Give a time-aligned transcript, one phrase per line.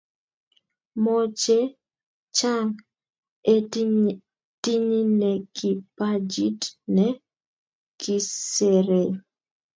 [1.03, 1.57] Mo che
[2.37, 2.71] chang
[3.53, 3.55] e
[4.63, 6.61] tinyinekipajiit
[6.95, 7.05] ne
[7.99, 9.11] kiserei.